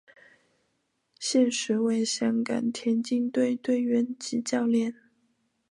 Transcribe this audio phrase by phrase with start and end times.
[1.19, 4.95] 现时为香港田径队队员及教练。